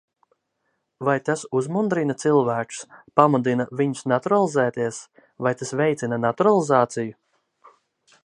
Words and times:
Vai 1.07 1.13
tas 1.27 1.41
uzmundrina 1.59 2.15
cilvēkus, 2.23 2.79
pamudina 3.19 3.67
viņus 3.81 4.01
naturalizēties, 4.13 5.01
vai 5.47 5.53
tas 5.61 5.75
veicina 5.83 6.19
naturalizāciju? 6.25 7.15